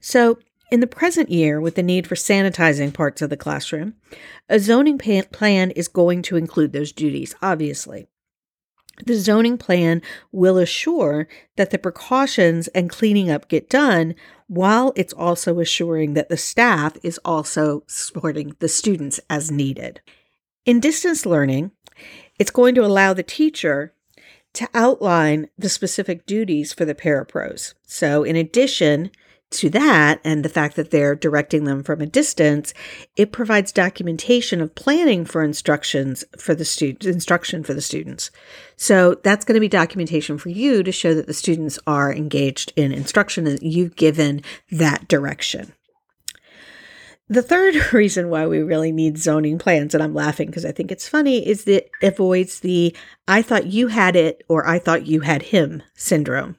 So, 0.00 0.38
in 0.70 0.80
the 0.80 0.86
present 0.86 1.30
year, 1.30 1.60
with 1.60 1.76
the 1.76 1.82
need 1.82 2.06
for 2.06 2.16
sanitizing 2.16 2.92
parts 2.92 3.22
of 3.22 3.30
the 3.30 3.36
classroom, 3.36 3.94
a 4.48 4.58
zoning 4.58 4.98
plan 4.98 5.70
is 5.70 5.86
going 5.86 6.22
to 6.22 6.36
include 6.36 6.72
those 6.72 6.90
duties, 6.90 7.36
obviously. 7.40 8.08
The 9.04 9.14
zoning 9.14 9.58
plan 9.58 10.02
will 10.32 10.58
assure 10.58 11.28
that 11.56 11.70
the 11.70 11.78
precautions 11.78 12.68
and 12.68 12.90
cleaning 12.90 13.30
up 13.30 13.48
get 13.48 13.68
done 13.68 14.14
while 14.48 14.92
it's 14.96 15.12
also 15.12 15.60
assuring 15.60 16.14
that 16.14 16.28
the 16.28 16.36
staff 16.36 16.96
is 17.02 17.20
also 17.24 17.84
supporting 17.86 18.56
the 18.58 18.68
students 18.68 19.20
as 19.28 19.50
needed. 19.50 20.00
In 20.64 20.80
distance 20.80 21.26
learning, 21.26 21.72
it's 22.38 22.50
going 22.50 22.74
to 22.74 22.84
allow 22.84 23.12
the 23.12 23.22
teacher 23.22 23.92
to 24.54 24.68
outline 24.72 25.48
the 25.58 25.68
specific 25.68 26.24
duties 26.24 26.72
for 26.72 26.84
the 26.84 26.94
parapros. 26.94 27.74
So, 27.84 28.22
in 28.24 28.36
addition 28.36 29.10
to 29.50 29.70
that, 29.70 30.20
and 30.24 30.44
the 30.44 30.48
fact 30.48 30.76
that 30.76 30.90
they're 30.90 31.14
directing 31.14 31.64
them 31.64 31.82
from 31.82 32.00
a 32.00 32.06
distance, 32.06 32.74
it 33.14 33.32
provides 33.32 33.70
documentation 33.70 34.60
of 34.60 34.74
planning 34.74 35.24
for 35.24 35.42
instructions 35.42 36.24
for 36.38 36.54
the 36.54 36.64
student 36.64 37.04
instruction 37.04 37.62
for 37.62 37.72
the 37.72 37.80
students. 37.80 38.30
So 38.76 39.14
that's 39.22 39.44
going 39.44 39.54
to 39.54 39.60
be 39.60 39.68
documentation 39.68 40.36
for 40.36 40.48
you 40.48 40.82
to 40.82 40.90
show 40.90 41.14
that 41.14 41.26
the 41.26 41.34
students 41.34 41.78
are 41.86 42.12
engaged 42.12 42.72
in 42.76 42.92
instruction 42.92 43.46
and 43.46 43.62
you've 43.62 43.94
given 43.94 44.42
that 44.72 45.06
direction. 45.06 45.72
The 47.28 47.42
third 47.42 47.74
reason 47.92 48.28
why 48.28 48.46
we 48.46 48.60
really 48.60 48.92
need 48.92 49.18
zoning 49.18 49.58
plans, 49.58 49.94
and 49.94 50.02
I'm 50.02 50.14
laughing 50.14 50.46
because 50.46 50.64
I 50.64 50.72
think 50.72 50.92
it's 50.92 51.08
funny, 51.08 51.46
is 51.46 51.64
that 51.64 51.86
it 51.86 51.90
avoids 52.02 52.60
the 52.60 52.94
I 53.26 53.42
thought 53.42 53.66
you 53.66 53.88
had 53.88 54.16
it 54.16 54.44
or 54.48 54.66
I 54.66 54.78
thought 54.78 55.06
you 55.06 55.20
had 55.20 55.42
him 55.42 55.82
syndrome. 55.94 56.56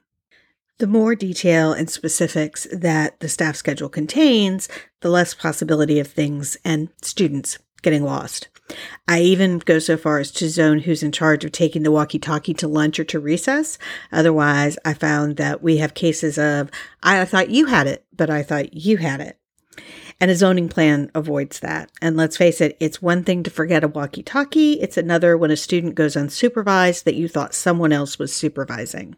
The 0.78 0.86
more 0.86 1.16
detail 1.16 1.72
and 1.72 1.90
specifics 1.90 2.66
that 2.72 3.18
the 3.18 3.28
staff 3.28 3.56
schedule 3.56 3.88
contains, 3.88 4.68
the 5.00 5.08
less 5.08 5.34
possibility 5.34 5.98
of 5.98 6.06
things 6.06 6.56
and 6.64 6.88
students 7.02 7.58
getting 7.82 8.04
lost. 8.04 8.48
I 9.08 9.22
even 9.22 9.58
go 9.60 9.78
so 9.78 9.96
far 9.96 10.18
as 10.18 10.30
to 10.32 10.48
zone 10.48 10.80
who's 10.80 11.02
in 11.02 11.10
charge 11.10 11.44
of 11.44 11.52
taking 11.52 11.82
the 11.82 11.90
walkie 11.90 12.18
talkie 12.18 12.54
to 12.54 12.68
lunch 12.68 13.00
or 13.00 13.04
to 13.04 13.18
recess. 13.18 13.78
Otherwise, 14.12 14.78
I 14.84 14.94
found 14.94 15.36
that 15.38 15.62
we 15.62 15.78
have 15.78 15.94
cases 15.94 16.38
of, 16.38 16.70
I 17.02 17.24
thought 17.24 17.50
you 17.50 17.66
had 17.66 17.86
it, 17.86 18.04
but 18.14 18.28
I 18.30 18.42
thought 18.42 18.74
you 18.74 18.98
had 18.98 19.20
it. 19.20 19.38
And 20.20 20.30
a 20.30 20.36
zoning 20.36 20.68
plan 20.68 21.10
avoids 21.14 21.60
that. 21.60 21.92
And 22.02 22.16
let's 22.16 22.36
face 22.36 22.60
it, 22.60 22.76
it's 22.80 23.00
one 23.00 23.22
thing 23.22 23.42
to 23.44 23.50
forget 23.50 23.84
a 23.84 23.88
walkie 23.88 24.22
talkie, 24.22 24.74
it's 24.74 24.96
another 24.96 25.36
when 25.36 25.50
a 25.50 25.56
student 25.56 25.94
goes 25.94 26.16
unsupervised 26.16 27.04
that 27.04 27.14
you 27.14 27.28
thought 27.28 27.54
someone 27.54 27.92
else 27.92 28.18
was 28.18 28.34
supervising. 28.34 29.16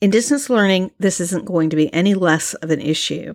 In 0.00 0.10
distance 0.10 0.50
learning, 0.50 0.90
this 0.98 1.20
isn't 1.20 1.44
going 1.44 1.70
to 1.70 1.76
be 1.76 1.92
any 1.92 2.14
less 2.14 2.54
of 2.54 2.70
an 2.70 2.80
issue. 2.80 3.34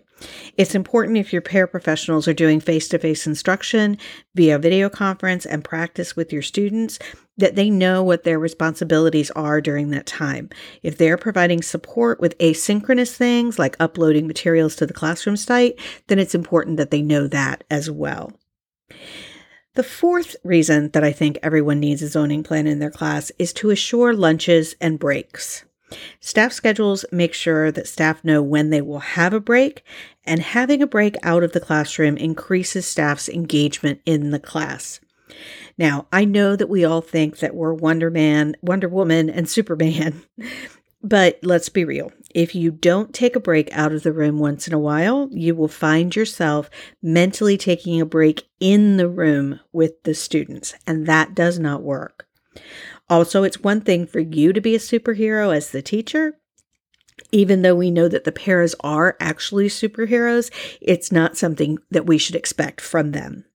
It's 0.57 0.75
important 0.75 1.17
if 1.17 1.31
your 1.31 1.41
paraprofessionals 1.41 2.27
are 2.27 2.33
doing 2.33 2.59
face 2.59 2.87
to 2.89 2.99
face 2.99 3.27
instruction 3.27 3.97
via 4.35 4.59
video 4.59 4.89
conference 4.89 5.45
and 5.45 5.63
practice 5.63 6.15
with 6.15 6.33
your 6.33 6.41
students 6.41 6.99
that 7.39 7.55
they 7.55 7.69
know 7.69 8.03
what 8.03 8.23
their 8.23 8.37
responsibilities 8.37 9.31
are 9.31 9.61
during 9.61 9.89
that 9.89 10.05
time. 10.05 10.49
If 10.83 10.97
they're 10.97 11.17
providing 11.17 11.61
support 11.61 12.19
with 12.19 12.37
asynchronous 12.37 13.15
things 13.15 13.57
like 13.57 13.75
uploading 13.79 14.27
materials 14.27 14.75
to 14.77 14.85
the 14.85 14.93
classroom 14.93 15.37
site, 15.37 15.79
then 16.07 16.19
it's 16.19 16.35
important 16.35 16.77
that 16.77 16.91
they 16.91 17.01
know 17.01 17.27
that 17.27 17.63
as 17.71 17.89
well. 17.89 18.31
The 19.75 19.83
fourth 19.83 20.35
reason 20.43 20.89
that 20.89 21.03
I 21.03 21.11
think 21.11 21.37
everyone 21.41 21.79
needs 21.79 22.01
a 22.01 22.09
zoning 22.09 22.43
plan 22.43 22.67
in 22.67 22.79
their 22.79 22.91
class 22.91 23.31
is 23.39 23.53
to 23.53 23.69
assure 23.69 24.13
lunches 24.13 24.75
and 24.81 24.99
breaks. 24.99 25.63
Staff 26.19 26.51
schedules 26.51 27.05
make 27.11 27.33
sure 27.33 27.71
that 27.71 27.87
staff 27.87 28.23
know 28.23 28.43
when 28.43 28.69
they 28.69 28.81
will 28.81 28.99
have 28.99 29.33
a 29.33 29.39
break, 29.39 29.83
and 30.25 30.41
having 30.41 30.81
a 30.81 30.87
break 30.87 31.15
out 31.23 31.43
of 31.43 31.53
the 31.53 31.59
classroom 31.59 32.17
increases 32.17 32.85
staff's 32.85 33.29
engagement 33.29 34.01
in 34.05 34.31
the 34.31 34.39
class. 34.39 34.99
Now, 35.77 36.07
I 36.11 36.25
know 36.25 36.55
that 36.55 36.69
we 36.69 36.83
all 36.83 37.01
think 37.01 37.39
that 37.39 37.55
we're 37.55 37.73
Wonder 37.73 38.09
Man, 38.09 38.55
Wonder 38.61 38.89
Woman, 38.89 39.29
and 39.29 39.49
Superman, 39.49 40.23
but 41.01 41.39
let's 41.43 41.69
be 41.69 41.85
real. 41.85 42.11
If 42.35 42.53
you 42.53 42.71
don't 42.71 43.13
take 43.13 43.35
a 43.35 43.39
break 43.39 43.69
out 43.71 43.93
of 43.93 44.03
the 44.03 44.13
room 44.13 44.39
once 44.39 44.67
in 44.67 44.73
a 44.73 44.79
while, 44.79 45.29
you 45.31 45.55
will 45.55 45.67
find 45.67 46.15
yourself 46.15 46.69
mentally 47.01 47.57
taking 47.57 48.01
a 48.01 48.05
break 48.05 48.47
in 48.59 48.97
the 48.97 49.07
room 49.07 49.59
with 49.71 50.03
the 50.03 50.13
students, 50.13 50.75
and 50.85 51.05
that 51.07 51.33
does 51.33 51.57
not 51.59 51.81
work. 51.81 52.27
Also, 53.09 53.43
it's 53.43 53.61
one 53.61 53.81
thing 53.81 54.05
for 54.05 54.19
you 54.19 54.53
to 54.53 54.61
be 54.61 54.75
a 54.75 54.79
superhero 54.79 55.55
as 55.55 55.71
the 55.71 55.81
teacher. 55.81 56.35
Even 57.31 57.61
though 57.61 57.75
we 57.75 57.91
know 57.91 58.07
that 58.07 58.23
the 58.23 58.31
paras 58.31 58.75
are 58.81 59.17
actually 59.19 59.67
superheroes, 59.67 60.51
it's 60.81 61.11
not 61.11 61.37
something 61.37 61.77
that 61.91 62.05
we 62.05 62.17
should 62.17 62.35
expect 62.35 62.81
from 62.81 63.11
them. 63.11 63.45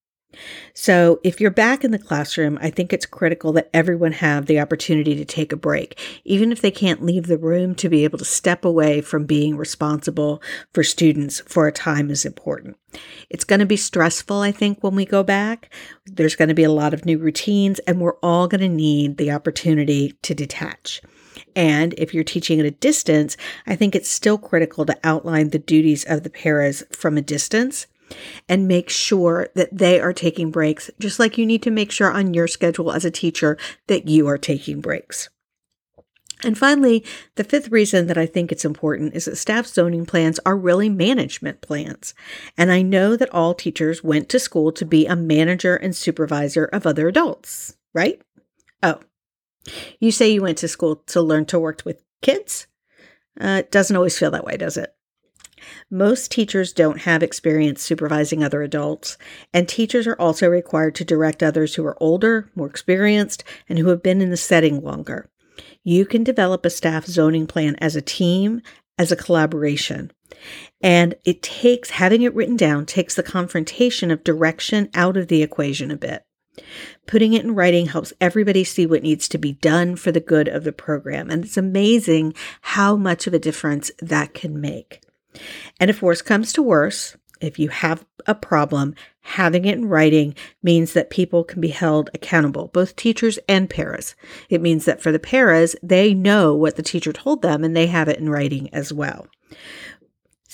So, 0.72 1.20
if 1.22 1.40
you're 1.40 1.50
back 1.50 1.84
in 1.84 1.90
the 1.90 1.98
classroom, 1.98 2.58
I 2.60 2.70
think 2.70 2.92
it's 2.92 3.06
critical 3.06 3.52
that 3.52 3.70
everyone 3.72 4.12
have 4.12 4.46
the 4.46 4.60
opportunity 4.60 5.14
to 5.16 5.24
take 5.24 5.52
a 5.52 5.56
break, 5.56 5.98
even 6.24 6.52
if 6.52 6.60
they 6.60 6.70
can't 6.70 7.04
leave 7.04 7.26
the 7.26 7.38
room 7.38 7.74
to 7.76 7.88
be 7.88 8.04
able 8.04 8.18
to 8.18 8.24
step 8.24 8.64
away 8.64 9.00
from 9.00 9.26
being 9.26 9.56
responsible 9.56 10.42
for 10.72 10.82
students 10.82 11.40
for 11.46 11.66
a 11.66 11.72
time 11.72 12.10
is 12.10 12.24
important. 12.24 12.76
It's 13.30 13.44
going 13.44 13.60
to 13.60 13.66
be 13.66 13.76
stressful, 13.76 14.40
I 14.40 14.52
think, 14.52 14.82
when 14.82 14.94
we 14.94 15.04
go 15.04 15.22
back. 15.22 15.72
There's 16.06 16.36
going 16.36 16.48
to 16.48 16.54
be 16.54 16.64
a 16.64 16.72
lot 16.72 16.94
of 16.94 17.04
new 17.04 17.18
routines, 17.18 17.78
and 17.80 18.00
we're 18.00 18.18
all 18.22 18.48
going 18.48 18.60
to 18.60 18.68
need 18.68 19.16
the 19.16 19.30
opportunity 19.32 20.14
to 20.22 20.34
detach. 20.34 21.02
And 21.56 21.94
if 21.98 22.12
you're 22.12 22.24
teaching 22.24 22.60
at 22.60 22.66
a 22.66 22.70
distance, 22.70 23.36
I 23.66 23.76
think 23.76 23.94
it's 23.94 24.10
still 24.10 24.38
critical 24.38 24.84
to 24.86 24.98
outline 25.04 25.50
the 25.50 25.58
duties 25.58 26.04
of 26.04 26.22
the 26.22 26.30
paras 26.30 26.82
from 26.90 27.16
a 27.16 27.22
distance 27.22 27.86
and 28.48 28.68
make 28.68 28.88
sure 28.90 29.48
that 29.54 29.76
they 29.76 30.00
are 30.00 30.12
taking 30.12 30.50
breaks, 30.50 30.90
just 30.98 31.18
like 31.18 31.38
you 31.38 31.46
need 31.46 31.62
to 31.62 31.70
make 31.70 31.90
sure 31.90 32.10
on 32.10 32.34
your 32.34 32.46
schedule 32.46 32.92
as 32.92 33.04
a 33.04 33.10
teacher 33.10 33.56
that 33.86 34.08
you 34.08 34.26
are 34.26 34.38
taking 34.38 34.80
breaks. 34.80 35.28
And 36.42 36.58
finally, 36.58 37.04
the 37.36 37.44
fifth 37.44 37.70
reason 37.70 38.06
that 38.08 38.18
I 38.18 38.26
think 38.26 38.52
it's 38.52 38.66
important 38.66 39.14
is 39.14 39.24
that 39.24 39.36
staff 39.36 39.66
zoning 39.66 40.04
plans 40.04 40.38
are 40.44 40.56
really 40.56 40.90
management 40.90 41.62
plans. 41.62 42.12
And 42.58 42.70
I 42.70 42.82
know 42.82 43.16
that 43.16 43.32
all 43.32 43.54
teachers 43.54 44.04
went 44.04 44.28
to 44.28 44.38
school 44.38 44.70
to 44.72 44.84
be 44.84 45.06
a 45.06 45.16
manager 45.16 45.74
and 45.74 45.96
supervisor 45.96 46.66
of 46.66 46.86
other 46.86 47.08
adults, 47.08 47.76
right? 47.94 48.20
Oh, 48.82 49.00
you 49.98 50.10
say 50.10 50.28
you 50.28 50.42
went 50.42 50.58
to 50.58 50.68
school 50.68 50.96
to 51.06 51.22
learn 51.22 51.46
to 51.46 51.58
work 51.58 51.82
with 51.86 52.02
kids? 52.20 52.66
Uh, 53.40 53.60
it 53.60 53.70
doesn't 53.70 53.96
always 53.96 54.18
feel 54.18 54.30
that 54.32 54.44
way, 54.44 54.56
does 54.56 54.76
it? 54.76 54.94
Most 55.90 56.30
teachers 56.30 56.72
don't 56.72 57.02
have 57.02 57.22
experience 57.22 57.82
supervising 57.82 58.42
other 58.42 58.62
adults, 58.62 59.16
and 59.52 59.68
teachers 59.68 60.06
are 60.06 60.20
also 60.20 60.48
required 60.48 60.94
to 60.96 61.04
direct 61.04 61.42
others 61.42 61.74
who 61.74 61.84
are 61.86 62.02
older, 62.02 62.50
more 62.54 62.66
experienced, 62.66 63.44
and 63.68 63.78
who 63.78 63.88
have 63.88 64.02
been 64.02 64.20
in 64.20 64.30
the 64.30 64.36
setting 64.36 64.82
longer. 64.82 65.28
You 65.82 66.06
can 66.06 66.24
develop 66.24 66.64
a 66.64 66.70
staff 66.70 67.06
zoning 67.06 67.46
plan 67.46 67.76
as 67.76 67.96
a 67.96 68.02
team, 68.02 68.62
as 68.98 69.12
a 69.12 69.16
collaboration. 69.16 70.10
And 70.80 71.14
it 71.24 71.42
takes 71.42 71.90
having 71.90 72.22
it 72.22 72.34
written 72.34 72.56
down 72.56 72.86
takes 72.86 73.14
the 73.14 73.22
confrontation 73.22 74.10
of 74.10 74.24
direction 74.24 74.90
out 74.94 75.16
of 75.16 75.28
the 75.28 75.42
equation 75.42 75.90
a 75.90 75.96
bit. 75.96 76.22
Putting 77.06 77.32
it 77.32 77.44
in 77.44 77.54
writing 77.54 77.86
helps 77.86 78.12
everybody 78.20 78.64
see 78.64 78.86
what 78.86 79.02
needs 79.02 79.28
to 79.28 79.38
be 79.38 79.52
done 79.52 79.96
for 79.96 80.12
the 80.12 80.20
good 80.20 80.48
of 80.48 80.64
the 80.64 80.72
program. 80.72 81.30
And 81.30 81.44
it's 81.44 81.56
amazing 81.56 82.34
how 82.62 82.96
much 82.96 83.26
of 83.26 83.34
a 83.34 83.38
difference 83.38 83.90
that 84.00 84.34
can 84.34 84.60
make. 84.60 85.00
And 85.80 85.90
if 85.90 86.02
worse 86.02 86.22
comes 86.22 86.52
to 86.54 86.62
worse, 86.62 87.16
if 87.40 87.58
you 87.58 87.68
have 87.68 88.04
a 88.26 88.34
problem, 88.34 88.94
having 89.20 89.64
it 89.64 89.76
in 89.76 89.88
writing 89.88 90.34
means 90.62 90.92
that 90.92 91.10
people 91.10 91.44
can 91.44 91.60
be 91.60 91.68
held 91.68 92.10
accountable, 92.14 92.68
both 92.68 92.96
teachers 92.96 93.38
and 93.48 93.68
paras. 93.68 94.14
It 94.48 94.60
means 94.60 94.84
that 94.84 95.02
for 95.02 95.12
the 95.12 95.18
paras, 95.18 95.76
they 95.82 96.14
know 96.14 96.54
what 96.54 96.76
the 96.76 96.82
teacher 96.82 97.12
told 97.12 97.42
them 97.42 97.64
and 97.64 97.76
they 97.76 97.86
have 97.86 98.08
it 98.08 98.18
in 98.18 98.30
writing 98.30 98.72
as 98.72 98.92
well. 98.92 99.26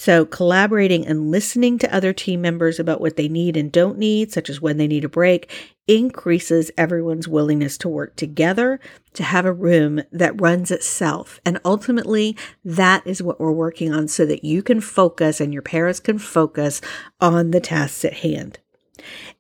So, 0.03 0.25
collaborating 0.25 1.07
and 1.07 1.31
listening 1.31 1.77
to 1.77 1.95
other 1.95 2.15
team 2.15 2.41
members 2.41 2.81
about 2.81 3.03
what 3.03 3.17
they 3.17 3.29
need 3.29 3.55
and 3.55 3.71
don't 3.71 3.99
need, 3.99 4.33
such 4.33 4.49
as 4.49 4.59
when 4.59 4.79
they 4.79 4.87
need 4.87 5.05
a 5.05 5.11
break, 5.11 5.53
increases 5.87 6.71
everyone's 6.79 7.29
willingness 7.29 7.77
to 7.77 7.89
work 7.91 8.17
together 8.17 8.81
to 9.13 9.23
have 9.23 9.45
a 9.45 9.53
room 9.53 10.01
that 10.11 10.41
runs 10.41 10.71
itself. 10.71 11.39
And 11.45 11.61
ultimately, 11.67 12.35
that 12.65 13.07
is 13.07 13.23
what 13.23 13.39
we're 13.39 13.53
working 13.53 13.93
on 13.93 14.09
so 14.09 14.25
that 14.25 14.43
you 14.43 14.63
can 14.63 14.81
focus 14.81 15.39
and 15.39 15.53
your 15.53 15.61
parents 15.61 16.01
can 16.01 16.19
focus 16.19 16.81
on 17.21 17.51
the 17.51 17.61
tasks 17.61 18.03
at 18.03 18.15
hand. 18.15 18.59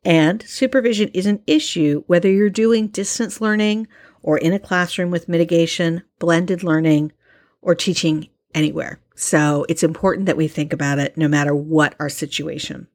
And 0.04 0.42
supervision 0.42 1.08
is 1.14 1.24
an 1.24 1.42
issue 1.46 2.04
whether 2.06 2.30
you're 2.30 2.50
doing 2.50 2.88
distance 2.88 3.40
learning 3.40 3.88
or 4.20 4.36
in 4.36 4.52
a 4.52 4.58
classroom 4.58 5.10
with 5.10 5.26
mitigation, 5.26 6.02
blended 6.18 6.62
learning, 6.62 7.12
or 7.62 7.74
teaching 7.74 8.28
anywhere. 8.54 9.00
So 9.20 9.66
it's 9.68 9.82
important 9.82 10.24
that 10.24 10.38
we 10.38 10.48
think 10.48 10.72
about 10.72 10.98
it 10.98 11.18
no 11.18 11.28
matter 11.28 11.54
what 11.54 11.94
our 12.00 12.08
situation. 12.08 12.88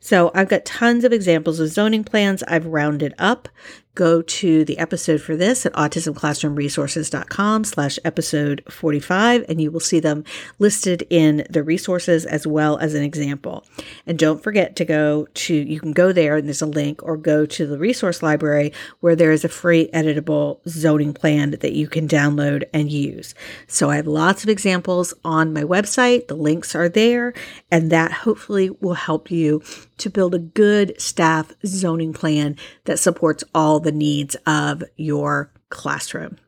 So 0.00 0.30
I've 0.34 0.50
got 0.50 0.66
tons 0.66 1.02
of 1.02 1.14
examples 1.14 1.60
of 1.60 1.68
zoning 1.68 2.04
plans 2.04 2.42
I've 2.42 2.66
rounded 2.66 3.14
up 3.18 3.48
go 3.96 4.22
to 4.22 4.64
the 4.64 4.78
episode 4.78 5.20
for 5.20 5.34
this 5.34 5.66
at 5.66 5.72
autismclassroomresources.com 5.72 7.64
slash 7.64 7.98
episode 8.04 8.62
45 8.70 9.44
and 9.48 9.60
you 9.60 9.72
will 9.72 9.80
see 9.80 9.98
them 9.98 10.22
listed 10.60 11.04
in 11.10 11.44
the 11.50 11.64
resources 11.64 12.24
as 12.24 12.46
well 12.46 12.78
as 12.78 12.94
an 12.94 13.02
example. 13.02 13.64
And 14.06 14.18
don't 14.18 14.42
forget 14.42 14.76
to 14.76 14.84
go 14.84 15.26
to 15.34 15.54
you 15.54 15.80
can 15.80 15.92
go 15.92 16.12
there 16.12 16.36
and 16.36 16.46
there's 16.46 16.62
a 16.62 16.66
link 16.66 17.02
or 17.02 17.16
go 17.16 17.46
to 17.46 17.66
the 17.66 17.78
resource 17.78 18.22
library 18.22 18.72
where 19.00 19.16
there 19.16 19.32
is 19.32 19.44
a 19.44 19.48
free 19.48 19.88
editable 19.92 20.60
zoning 20.68 21.14
plan 21.14 21.50
that 21.50 21.72
you 21.72 21.88
can 21.88 22.06
download 22.06 22.64
and 22.72 22.92
use. 22.92 23.34
So 23.66 23.90
i 23.90 23.96
have 23.96 24.06
lots 24.06 24.44
of 24.44 24.50
examples 24.50 25.14
on 25.24 25.52
my 25.52 25.62
website. 25.62 26.28
The 26.28 26.36
links 26.36 26.74
are 26.74 26.88
there 26.88 27.32
and 27.70 27.90
that 27.90 28.12
hopefully 28.12 28.70
will 28.70 28.94
help 28.94 29.30
you 29.30 29.62
to 29.98 30.10
build 30.10 30.34
a 30.34 30.38
good 30.38 31.00
staff 31.00 31.52
zoning 31.64 32.12
plan 32.12 32.56
that 32.84 32.98
supports 32.98 33.44
all 33.54 33.80
the 33.80 33.92
needs 33.92 34.36
of 34.46 34.82
your 34.96 35.52
classroom. 35.70 36.38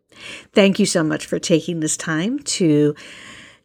Thank 0.52 0.78
you 0.78 0.86
so 0.86 1.02
much 1.02 1.26
for 1.26 1.38
taking 1.38 1.80
this 1.80 1.96
time 1.96 2.38
to 2.40 2.94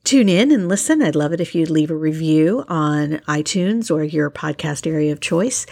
tune 0.04 0.30
in 0.30 0.52
and 0.52 0.68
listen. 0.68 1.02
I'd 1.02 1.16
love 1.16 1.34
it 1.34 1.42
if 1.42 1.56
you'd 1.56 1.70
leave 1.70 1.92
a 1.92 1.96
review 1.96 2.64
on 2.68 3.22
iTunes 3.28 3.94
or 3.94 4.04
your 4.04 4.30
podcast 4.30 4.86
area 4.86 5.12
of 5.12 5.20
choice. 5.20 5.66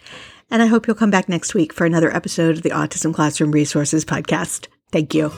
And 0.49 0.61
I 0.61 0.65
hope 0.65 0.85
you'll 0.85 0.95
come 0.95 1.11
back 1.11 1.29
next 1.29 1.53
week 1.53 1.71
for 1.71 1.85
another 1.85 2.13
episode 2.13 2.57
of 2.57 2.61
the 2.61 2.71
Autism 2.71 3.13
Classroom 3.13 3.51
Resources 3.51 4.03
Podcast. 4.03 4.67
Thank 4.91 5.13
you. 5.13 5.31